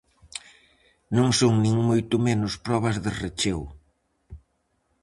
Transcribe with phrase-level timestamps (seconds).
[1.15, 3.61] Non son nin moito menos probas de recheo.